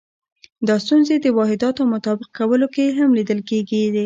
[0.67, 3.83] دا ستونزې د واحداتو مطابق کولو کې هم لیدل کېدې.